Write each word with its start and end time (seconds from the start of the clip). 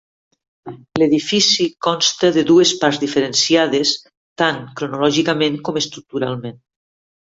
L'edifici 1.01 1.67
consta 1.89 2.33
de 2.39 2.45
dues 2.49 2.73
parts 2.85 3.03
diferenciades 3.05 3.95
tant 4.45 4.61
cronològicament 4.83 5.65
com 5.71 5.83
estructuralment. 5.87 6.63